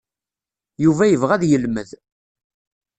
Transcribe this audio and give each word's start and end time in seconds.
Yuba 0.83 1.03
yebɣa 1.07 1.33
ad 1.35 1.43
yelmed. 1.47 1.89